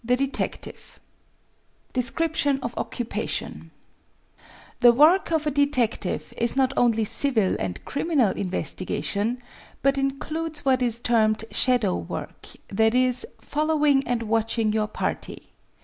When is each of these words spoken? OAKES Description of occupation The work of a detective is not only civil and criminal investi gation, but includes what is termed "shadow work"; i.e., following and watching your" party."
OAKES 0.03 0.97
Description 1.93 2.59
of 2.63 2.73
occupation 2.75 3.69
The 4.79 4.91
work 4.93 5.31
of 5.31 5.45
a 5.45 5.51
detective 5.51 6.33
is 6.37 6.55
not 6.55 6.73
only 6.75 7.03
civil 7.05 7.55
and 7.59 7.85
criminal 7.85 8.33
investi 8.33 8.87
gation, 8.87 9.39
but 9.83 9.99
includes 9.99 10.65
what 10.65 10.81
is 10.81 10.99
termed 10.99 11.45
"shadow 11.51 11.95
work"; 11.97 12.47
i.e., 12.75 13.11
following 13.41 14.03
and 14.07 14.23
watching 14.23 14.73
your" 14.73 14.87
party." 15.01 15.51